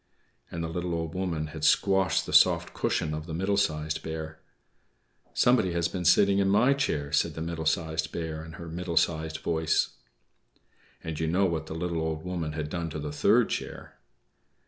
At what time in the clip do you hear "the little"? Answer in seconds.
0.63-0.95, 11.67-12.01